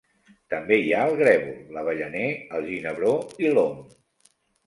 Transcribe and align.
També 0.53 0.77
hi 0.83 0.87
ha 0.93 1.01
el 1.09 1.17
grèvol, 1.19 1.59
l'avellaner, 1.75 2.25
el 2.59 2.65
ginebró 2.71 3.11
i 3.45 3.53
l'om. 3.59 3.79